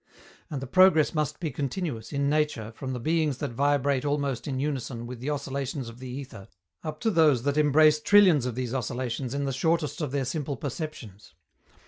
[0.49, 4.59] And the progress must be continuous, in nature, from the beings that vibrate almost in
[4.59, 6.47] unison with the oscillations of the ether,
[6.83, 10.57] up to those that embrace trillions of these oscillations in the shortest of their simple
[10.57, 11.35] perceptions.